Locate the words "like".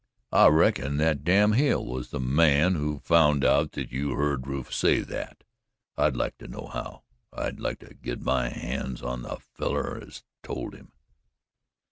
6.15-6.39, 7.59-7.77